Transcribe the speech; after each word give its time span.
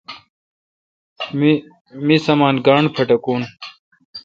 می 2.05 2.15
سامان 2.25 2.55
گاݨڈ 2.65 2.85
پٹکون۔ 2.95 3.41